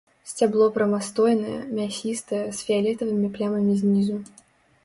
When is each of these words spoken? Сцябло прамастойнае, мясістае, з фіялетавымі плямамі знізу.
Сцябло 0.29 0.69
прамастойнае, 0.77 1.59
мясістае, 1.81 2.39
з 2.61 2.71
фіялетавымі 2.71 3.27
плямамі 3.37 3.73
знізу. 3.83 4.17